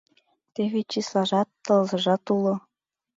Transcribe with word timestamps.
Теве 0.53 0.81
числажат, 0.91 1.49
тылзыжат 1.65 2.25
уло. 2.35 2.55